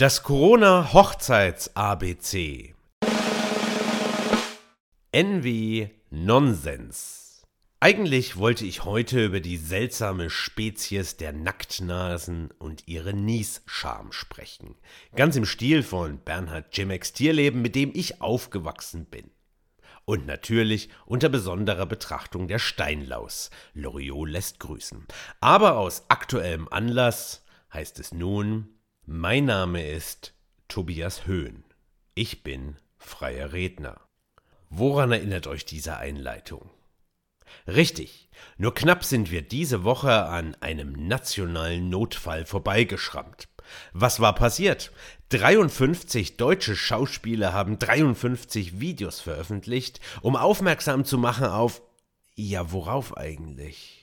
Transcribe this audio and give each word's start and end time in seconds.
Das 0.00 0.22
Corona-Hochzeits-ABC. 0.22 2.74
Envy 5.12 5.90
Nonsens. 6.08 7.42
Eigentlich 7.80 8.38
wollte 8.38 8.64
ich 8.64 8.86
heute 8.86 9.26
über 9.26 9.40
die 9.40 9.58
seltsame 9.58 10.30
Spezies 10.30 11.18
der 11.18 11.34
Nacktnasen 11.34 12.50
und 12.58 12.88
ihre 12.88 13.12
Niesscham 13.12 14.12
sprechen. 14.12 14.76
Ganz 15.16 15.36
im 15.36 15.44
Stil 15.44 15.82
von 15.82 16.20
Bernhard 16.20 16.74
Jimex 16.74 17.12
Tierleben, 17.12 17.60
mit 17.60 17.74
dem 17.74 17.90
ich 17.92 18.22
aufgewachsen 18.22 19.04
bin. 19.04 19.30
Und 20.06 20.24
natürlich 20.24 20.88
unter 21.04 21.28
besonderer 21.28 21.84
Betrachtung 21.84 22.48
der 22.48 22.58
Steinlaus. 22.58 23.50
Loriot 23.74 24.30
lässt 24.30 24.60
grüßen. 24.60 25.06
Aber 25.42 25.76
aus 25.76 26.04
aktuellem 26.08 26.68
Anlass 26.68 27.44
heißt 27.70 27.98
es 27.98 28.12
nun 28.12 28.79
mein 29.06 29.46
Name 29.46 29.86
ist 29.86 30.34
Tobias 30.68 31.26
Höhn. 31.26 31.64
Ich 32.14 32.42
bin 32.42 32.76
freier 32.98 33.52
Redner. 33.52 34.00
Woran 34.68 35.12
erinnert 35.12 35.46
euch 35.46 35.64
diese 35.64 35.96
Einleitung? 35.96 36.70
Richtig, 37.66 38.30
nur 38.56 38.74
knapp 38.74 39.04
sind 39.04 39.30
wir 39.30 39.42
diese 39.42 39.82
Woche 39.84 40.26
an 40.26 40.54
einem 40.60 40.92
nationalen 41.08 41.88
Notfall 41.88 42.46
vorbeigeschrammt. 42.46 43.48
Was 43.92 44.20
war 44.20 44.34
passiert? 44.34 44.92
53 45.30 46.36
deutsche 46.36 46.76
Schauspieler 46.76 47.52
haben 47.52 47.78
53 47.78 48.80
Videos 48.80 49.20
veröffentlicht, 49.20 50.00
um 50.22 50.36
aufmerksam 50.36 51.04
zu 51.04 51.18
machen 51.18 51.46
auf 51.46 51.82
ja, 52.42 52.72
worauf 52.72 53.18
eigentlich? 53.18 53.99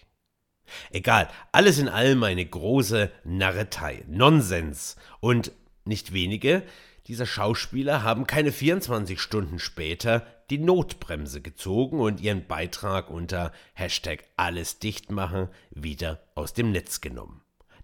Egal, 0.92 1.30
alles 1.52 1.80
in 1.80 1.90
allem 1.90 2.24
eine 2.24 2.46
große 2.46 3.12
Narretei, 3.24 4.04
Nonsens. 4.08 4.96
Und 5.20 5.52
nicht 5.86 6.14
wenige 6.14 6.64
dieser 7.08 7.26
Schauspieler 7.26 8.04
haben 8.04 8.28
keine 8.28 8.52
24 8.52 9.22
Stunden 9.22 9.60
später 9.60 10.26
die 10.50 10.58
Notbremse 10.58 11.42
gezogen 11.42 12.00
und 12.00 12.20
ihren 12.20 12.48
Beitrag 12.48 13.10
unter 13.10 13.52
Hashtag 13.74 14.26
alles 14.36 14.80
dicht 14.80 15.12
machen 15.12 15.48
wieder 15.72 16.20
aus 16.36 16.54
dem 16.54 16.72
Netz 16.72 17.00
genommen. 17.02 17.42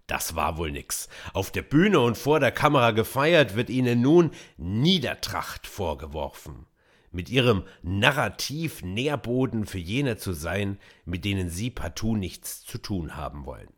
Das 0.07 0.35
war 0.35 0.57
wohl 0.57 0.71
nix. 0.71 1.07
Auf 1.31 1.51
der 1.51 1.61
Bühne 1.61 2.01
und 2.01 2.17
vor 2.17 2.41
der 2.41 2.51
Kamera 2.51 2.91
gefeiert 2.91 3.55
wird 3.55 3.69
ihnen 3.69 4.01
nun 4.01 4.31
Niedertracht 4.57 5.67
vorgeworfen 5.67 6.65
mit 7.13 7.29
ihrem 7.29 7.63
Narrativ 7.81 8.81
Nährboden 8.83 9.65
für 9.65 9.77
jene 9.77 10.17
zu 10.17 10.33
sein, 10.33 10.79
mit 11.05 11.25
denen 11.25 11.49
sie 11.49 11.69
partout 11.69 12.15
nichts 12.15 12.63
zu 12.63 12.77
tun 12.77 13.15
haben 13.15 13.45
wollen. 13.45 13.69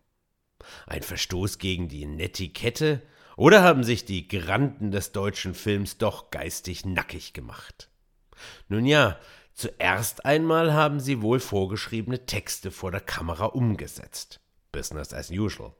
Ein 0.87 1.03
Verstoß 1.03 1.59
gegen 1.59 1.87
die 1.87 2.05
Netiquette 2.05 3.01
oder 3.37 3.61
haben 3.61 3.83
sich 3.83 4.05
die 4.05 4.27
Granden 4.27 4.91
des 4.91 5.11
deutschen 5.11 5.53
Films 5.53 5.97
doch 5.97 6.31
geistig 6.31 6.85
nackig 6.85 7.33
gemacht? 7.33 7.89
Nun 8.69 8.85
ja, 8.85 9.19
zuerst 9.53 10.25
einmal 10.25 10.73
haben 10.73 10.99
sie 10.99 11.21
wohl 11.21 11.39
vorgeschriebene 11.39 12.25
Texte 12.25 12.71
vor 12.71 12.91
der 12.91 13.01
Kamera 13.01 13.45
umgesetzt. 13.45 14.39
Business 14.71 15.13
as 15.13 15.29
usual. 15.29 15.73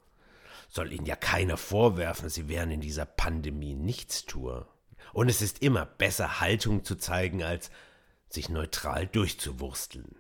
Soll 0.68 0.92
ihnen 0.92 1.06
ja 1.06 1.16
keiner 1.16 1.58
vorwerfen, 1.58 2.30
sie 2.30 2.50
wären 2.50 2.72
in 2.72 2.82
dieser 2.82 3.06
Pandemie 3.06 3.76
Nichtstuer. 3.76 4.68
Und 5.14 5.30
es 5.30 5.42
ist 5.42 5.62
immer 5.62 5.86
besser, 5.86 6.40
Haltung 6.40 6.84
zu 6.84 6.96
zeigen, 6.96 7.44
als 7.44 7.70
sich 8.30 8.50
neutral 8.50 9.08
durchzuwursteln. 9.08 10.16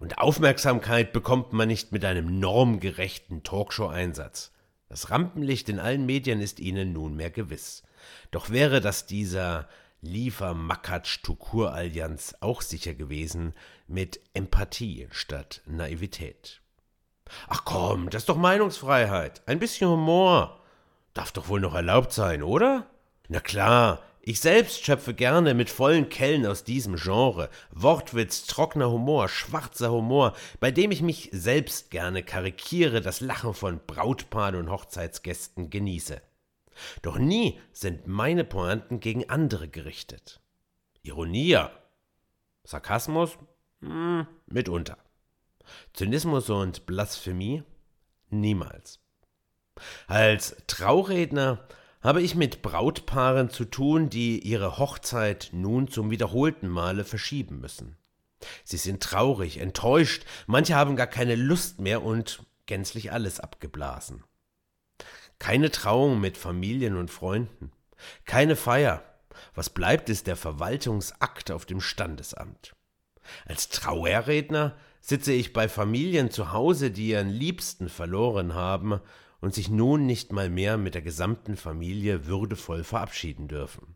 Und 0.00 0.18
Aufmerksamkeit 0.18 1.12
bekommt 1.12 1.52
man 1.52 1.68
nicht 1.68 1.92
mit 1.92 2.04
einem 2.04 2.40
normgerechten 2.40 3.42
Talkshow-Einsatz. 3.42 4.52
Das 4.88 5.10
Rampenlicht 5.10 5.68
in 5.68 5.78
allen 5.78 6.06
Medien 6.06 6.40
ist 6.40 6.60
ihnen 6.60 6.92
nunmehr 6.92 7.30
gewiss. 7.30 7.82
Doch 8.30 8.50
wäre 8.50 8.80
das 8.80 9.06
dieser 9.06 9.68
Liefer-Makatsch-Tukur-Allianz 10.00 12.36
auch 12.40 12.62
sicher 12.62 12.94
gewesen 12.94 13.52
mit 13.86 14.18
Empathie 14.34 15.08
statt 15.10 15.62
Naivität. 15.66 16.62
Ach 17.48 17.64
komm, 17.64 18.08
das 18.10 18.22
ist 18.22 18.28
doch 18.28 18.36
Meinungsfreiheit. 18.36 19.42
Ein 19.46 19.58
bisschen 19.58 19.90
Humor. 19.90 20.60
Darf 21.12 21.32
doch 21.32 21.48
wohl 21.48 21.60
noch 21.60 21.74
erlaubt 21.74 22.12
sein, 22.12 22.44
oder? 22.44 22.88
Na 23.28 23.40
klar, 23.40 24.02
ich 24.20 24.40
selbst 24.40 24.84
schöpfe 24.84 25.14
gerne 25.14 25.54
mit 25.54 25.70
vollen 25.70 26.08
Kellen 26.08 26.46
aus 26.46 26.64
diesem 26.64 26.96
Genre. 26.96 27.48
Wortwitz, 27.70 28.46
trockener 28.46 28.90
Humor, 28.90 29.28
schwarzer 29.28 29.90
Humor, 29.90 30.34
bei 30.60 30.70
dem 30.70 30.90
ich 30.90 31.02
mich 31.02 31.30
selbst 31.32 31.90
gerne 31.90 32.22
karikiere, 32.22 33.00
das 33.00 33.20
Lachen 33.20 33.54
von 33.54 33.80
Brautpaaren 33.86 34.56
und 34.56 34.70
Hochzeitsgästen 34.70 35.70
genieße. 35.70 36.20
Doch 37.02 37.18
nie 37.18 37.60
sind 37.72 38.06
meine 38.06 38.44
Pointen 38.44 39.00
gegen 39.00 39.28
andere 39.28 39.68
gerichtet. 39.68 40.40
Ironie. 41.02 41.58
Sarkasmus? 42.64 43.38
Hm, 43.80 44.26
mitunter. 44.46 44.98
Zynismus 45.94 46.50
und 46.50 46.86
Blasphemie? 46.86 47.62
Niemals. 48.30 49.00
Als 50.06 50.56
Trauredner 50.66 51.66
habe 52.06 52.22
ich 52.22 52.36
mit 52.36 52.62
Brautpaaren 52.62 53.50
zu 53.50 53.64
tun, 53.64 54.08
die 54.08 54.38
ihre 54.38 54.78
Hochzeit 54.78 55.48
nun 55.50 55.88
zum 55.88 56.08
wiederholten 56.08 56.68
Male 56.68 57.04
verschieben 57.04 57.58
müssen. 57.58 57.96
Sie 58.62 58.76
sind 58.76 59.02
traurig, 59.02 59.58
enttäuscht, 59.58 60.24
manche 60.46 60.76
haben 60.76 60.94
gar 60.94 61.08
keine 61.08 61.34
Lust 61.34 61.80
mehr 61.80 62.04
und 62.04 62.44
gänzlich 62.66 63.10
alles 63.10 63.40
abgeblasen. 63.40 64.22
Keine 65.40 65.72
Trauung 65.72 66.20
mit 66.20 66.38
Familien 66.38 66.96
und 66.96 67.10
Freunden, 67.10 67.72
keine 68.24 68.54
Feier. 68.54 69.02
Was 69.56 69.70
bleibt, 69.70 70.08
ist 70.08 70.28
der 70.28 70.36
Verwaltungsakt 70.36 71.50
auf 71.50 71.66
dem 71.66 71.80
Standesamt. 71.80 72.76
Als 73.46 73.68
Trauerredner 73.68 74.76
sitze 75.00 75.32
ich 75.32 75.52
bei 75.52 75.68
Familien 75.68 76.30
zu 76.30 76.52
Hause, 76.52 76.92
die 76.92 77.08
ihren 77.08 77.30
Liebsten 77.30 77.88
verloren 77.88 78.54
haben 78.54 79.00
und 79.46 79.54
sich 79.54 79.70
nun 79.70 80.06
nicht 80.06 80.32
mal 80.32 80.50
mehr 80.50 80.76
mit 80.76 80.96
der 80.96 81.02
gesamten 81.02 81.56
Familie 81.56 82.26
würdevoll 82.26 82.82
verabschieden 82.82 83.46
dürfen. 83.46 83.94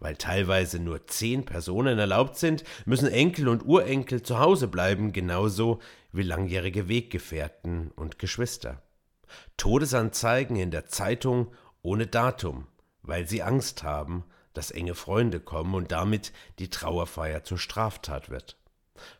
Weil 0.00 0.16
teilweise 0.16 0.80
nur 0.80 1.06
zehn 1.06 1.44
Personen 1.44 2.00
erlaubt 2.00 2.34
sind, 2.34 2.64
müssen 2.86 3.06
Enkel 3.06 3.46
und 3.46 3.64
Urenkel 3.64 4.24
zu 4.24 4.40
Hause 4.40 4.66
bleiben, 4.66 5.12
genauso 5.12 5.78
wie 6.10 6.24
langjährige 6.24 6.88
Weggefährten 6.88 7.92
und 7.92 8.18
Geschwister. 8.18 8.82
Todesanzeigen 9.56 10.56
in 10.56 10.72
der 10.72 10.86
Zeitung 10.86 11.52
ohne 11.82 12.08
Datum, 12.08 12.66
weil 13.02 13.28
sie 13.28 13.44
Angst 13.44 13.84
haben, 13.84 14.24
dass 14.54 14.72
enge 14.72 14.96
Freunde 14.96 15.38
kommen 15.38 15.76
und 15.76 15.92
damit 15.92 16.32
die 16.58 16.68
Trauerfeier 16.68 17.44
zur 17.44 17.58
Straftat 17.58 18.28
wird. 18.28 18.56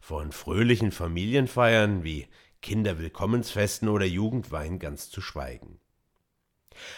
Von 0.00 0.32
fröhlichen 0.32 0.91
Familienfeiern 0.91 2.02
wie 2.02 2.26
Kinderwillkommensfesten 2.62 3.88
oder 3.88 4.06
Jugendwein 4.06 4.78
ganz 4.78 5.10
zu 5.10 5.21
schweigen. 5.21 5.81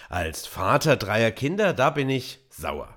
Als 0.08 0.46
Vater 0.46 0.96
dreier 0.96 1.30
Kinder, 1.30 1.72
da 1.72 1.90
bin 1.90 2.10
ich 2.10 2.40
sauer. 2.50 2.96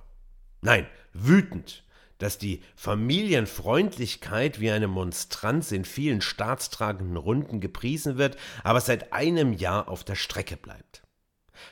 Nein, 0.62 0.88
wütend, 1.14 1.84
dass 2.18 2.38
die 2.38 2.64
Familienfreundlichkeit 2.76 4.60
wie 4.60 4.72
eine 4.72 4.88
Monstranz 4.88 5.72
in 5.72 5.86
vielen 5.86 6.22
staatstragenden 6.22 7.18
Runden 7.18 7.60
gepriesen 7.60 8.18
wird, 8.18 8.38
aber 8.64 8.82
seit 8.82 9.14
einem 9.14 9.54
Jahr 9.54 9.90
auf 9.90 10.04
der 10.04 10.16
Strecke 10.16 10.58
bleibt. 10.58 11.04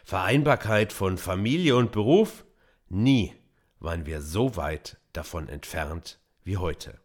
Vereinbarkeit 0.04 0.94
von 0.94 1.18
Familie 1.18 1.76
und 1.76 1.92
Beruf? 1.92 2.46
Nie 2.90 3.34
waren 3.80 4.06
wir 4.06 4.22
so 4.22 4.56
weit 4.56 4.98
davon 5.12 5.50
entfernt 5.50 6.20
wie 6.44 6.58
heute. 6.58 7.00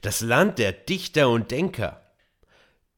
Das 0.00 0.20
Land 0.20 0.58
der 0.58 0.72
Dichter 0.72 1.28
und 1.30 1.50
Denker, 1.50 2.07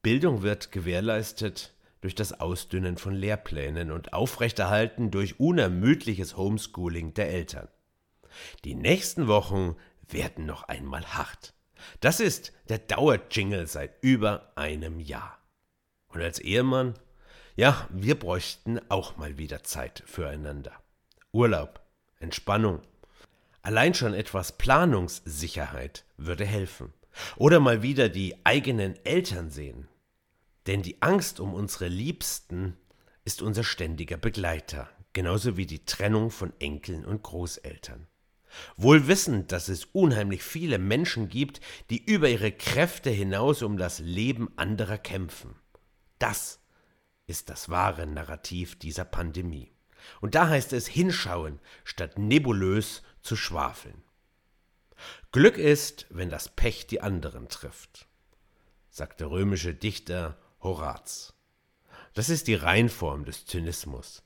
Bildung 0.03 0.43
wird 0.43 0.73
gewährleistet 0.73 1.75
durch 2.01 2.15
das 2.15 2.41
Ausdünnen 2.41 2.97
von 2.97 3.15
Lehrplänen 3.15 3.91
und 3.91 4.15
aufrechterhalten 4.15 5.11
durch 5.11 5.39
unermüdliches 5.39 6.37
Homeschooling 6.37 7.13
der 7.13 7.29
Eltern. 7.29 7.69
Die 8.65 8.75
nächsten 8.75 9.29
Wochen 9.29 9.77
werden 10.09 10.47
noch 10.47 10.65
einmal 10.65 11.05
hart. 11.05 11.53
Das 12.01 12.21
ist 12.21 12.53
der 12.69 12.79
Dauerjingle 12.79 13.67
seit 13.67 14.03
über 14.03 14.53
einem 14.55 15.01
Jahr. 15.01 15.39
Und 16.09 16.23
als 16.23 16.39
Ehemann, 16.39 16.95
ja, 17.57 17.87
wir 17.91 18.19
bräuchten 18.19 18.81
auch 18.89 19.17
mal 19.19 19.37
wieder 19.37 19.63
Zeit 19.63 20.03
füreinander. 20.07 20.73
Urlaub, 21.33 21.81
Entspannung. 22.19 22.81
Allein 23.63 23.93
schon 23.93 24.15
etwas 24.15 24.57
Planungssicherheit 24.57 26.05
würde 26.17 26.47
helfen. 26.47 26.95
Oder 27.37 27.61
mal 27.61 27.83
wieder 27.83 28.09
die 28.09 28.45
eigenen 28.45 28.95
Eltern 29.05 29.51
sehen. 29.51 29.89
Denn 30.67 30.83
die 30.83 31.01
Angst 31.03 31.41
um 31.41 31.55
unsere 31.55 31.89
Liebsten 31.89 32.77
ist 33.25 33.43
unser 33.43 33.65
ständiger 33.65 34.17
Begleiter, 34.17 34.89
genauso 35.13 35.57
wie 35.57 35.67
die 35.67 35.85
Trennung 35.85 36.31
von 36.31 36.53
Enkeln 36.59 37.05
und 37.05 37.23
Großeltern. 37.23 38.07
Wohl 38.77 39.07
wissend, 39.07 39.53
dass 39.53 39.69
es 39.69 39.85
unheimlich 39.87 40.43
viele 40.43 40.79
Menschen 40.79 41.29
gibt, 41.29 41.61
die 41.89 42.05
über 42.05 42.29
ihre 42.29 42.53
Kräfte 42.53 43.11
hinaus 43.11 43.63
um 43.63 43.77
das 43.77 44.01
Leben 44.01 44.51
anderer 44.57 44.99
kämpfen. 44.99 45.55
Das 46.19 46.61
ist 47.27 47.49
das 47.49 47.69
wahre 47.69 48.07
Narrativ 48.07 48.79
dieser 48.79 49.05
Pandemie. 49.05 49.73
Und 50.21 50.35
da 50.35 50.49
heißt 50.49 50.73
es 50.73 50.87
hinschauen, 50.87 51.61
statt 51.85 52.19
nebulös 52.19 53.03
zu 53.23 53.37
schwafeln. 53.37 54.03
Glück 55.33 55.59
ist, 55.59 56.07
wenn 56.11 56.31
das 56.31 56.49
Pech 56.49 56.87
die 56.87 57.01
anderen 57.01 57.49
trifft, 57.49 58.07
sagt 58.91 59.21
der 59.21 59.31
römische 59.31 59.75
Dichter 59.75 60.37
Horaz. 60.63 61.35
Das 62.15 62.29
ist 62.29 62.49
die 62.49 62.55
Reinform 62.55 63.25
des 63.25 63.47
Zynismus. 63.47 64.23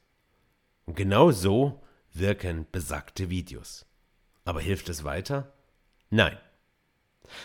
Und 0.87 0.97
genau 0.97 1.31
so 1.31 1.83
wirken 2.13 2.67
besagte 2.71 3.31
Videos. 3.31 3.87
Aber 4.45 4.61
hilft 4.61 4.89
es 4.89 5.05
weiter? 5.05 5.53
Nein. 6.11 6.39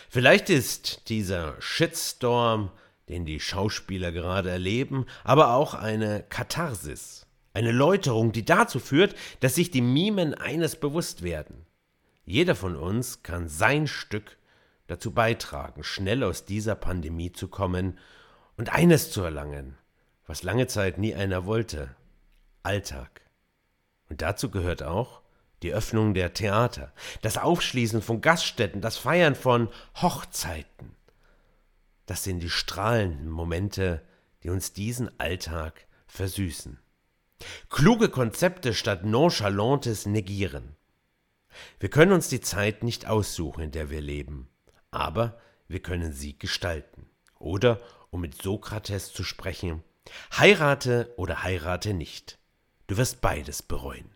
Vielleicht 0.08 0.50
ist 0.50 1.08
dieser 1.08 1.60
Shitstorm, 1.60 2.70
den 3.08 3.24
die 3.24 3.40
Schauspieler 3.40 4.12
gerade 4.12 4.50
erleben, 4.50 5.06
aber 5.24 5.54
auch 5.54 5.74
eine 5.74 6.22
Katharsis, 6.28 7.26
eine 7.52 7.72
Läuterung, 7.72 8.32
die 8.32 8.44
dazu 8.44 8.78
führt, 8.78 9.14
dass 9.40 9.56
sich 9.56 9.70
die 9.70 9.80
Mimen 9.80 10.34
eines 10.34 10.76
bewusst 10.76 11.22
werden. 11.22 11.66
Jeder 12.30 12.54
von 12.54 12.76
uns 12.76 13.24
kann 13.24 13.48
sein 13.48 13.88
Stück 13.88 14.36
dazu 14.86 15.10
beitragen, 15.10 15.82
schnell 15.82 16.22
aus 16.22 16.44
dieser 16.44 16.76
Pandemie 16.76 17.32
zu 17.32 17.48
kommen 17.48 17.98
und 18.56 18.72
eines 18.72 19.10
zu 19.10 19.22
erlangen, 19.22 19.76
was 20.28 20.44
lange 20.44 20.68
Zeit 20.68 20.96
nie 20.96 21.12
einer 21.12 21.44
wollte 21.44 21.96
Alltag. 22.62 23.22
Und 24.08 24.22
dazu 24.22 24.48
gehört 24.48 24.84
auch 24.84 25.22
die 25.64 25.74
Öffnung 25.74 26.14
der 26.14 26.32
Theater, 26.32 26.92
das 27.22 27.36
Aufschließen 27.36 28.00
von 28.00 28.20
Gaststätten, 28.20 28.80
das 28.80 28.96
Feiern 28.96 29.34
von 29.34 29.68
Hochzeiten. 30.00 30.94
Das 32.06 32.22
sind 32.22 32.38
die 32.38 32.50
strahlenden 32.50 33.28
Momente, 33.28 34.02
die 34.44 34.50
uns 34.50 34.72
diesen 34.72 35.10
Alltag 35.18 35.84
versüßen. 36.06 36.78
Kluge 37.70 38.08
Konzepte 38.08 38.72
statt 38.72 39.04
Nonchalantes 39.04 40.06
negieren. 40.06 40.76
Wir 41.78 41.90
können 41.90 42.12
uns 42.12 42.28
die 42.28 42.40
Zeit 42.40 42.82
nicht 42.82 43.06
aussuchen, 43.06 43.62
in 43.62 43.70
der 43.70 43.90
wir 43.90 44.00
leben, 44.00 44.48
aber 44.90 45.38
wir 45.68 45.80
können 45.80 46.12
sie 46.12 46.38
gestalten. 46.38 47.08
Oder, 47.38 47.80
um 48.10 48.20
mit 48.20 48.40
Sokrates 48.42 49.12
zu 49.12 49.24
sprechen, 49.24 49.82
heirate 50.36 51.12
oder 51.16 51.42
heirate 51.42 51.94
nicht. 51.94 52.38
Du 52.86 52.96
wirst 52.96 53.20
beides 53.20 53.62
bereuen. 53.62 54.10